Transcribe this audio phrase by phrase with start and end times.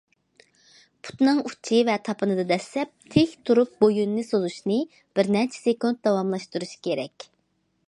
[1.07, 4.81] پۇتنىڭ ئۇچى ۋە تاپىنىدا دەسسەپ تىك تۇرۇپ بويۇننى سوزۇشنى
[5.19, 7.31] بىرنەچچە سېكۇنت داۋاملاشتۇرۇش كېرەك.